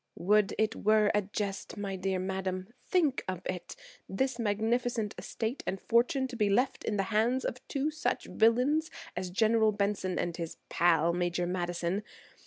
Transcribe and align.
"Would 0.17 0.55
it 0.57 0.75
were 0.75 1.11
a 1.13 1.21
jest, 1.21 1.77
my 1.77 1.95
dear 1.95 2.17
madam. 2.17 2.73
Think 2.87 3.23
of 3.27 3.43
it! 3.45 3.75
This 4.09 4.39
magnificent 4.39 5.13
estate 5.15 5.61
and 5.67 5.79
fortune 5.79 6.27
to 6.29 6.35
be 6.35 6.49
left 6.49 6.83
in 6.83 6.97
the 6.97 7.03
hands 7.13 7.45
of 7.45 7.57
two 7.67 7.91
such 7.91 8.25
villains 8.25 8.89
as 9.15 9.29
General 9.29 9.71
Benson 9.71 10.17
and 10.17 10.35
his 10.37 10.57
pal, 10.69 11.13
Major 11.13 11.45
Madison. 11.45 12.01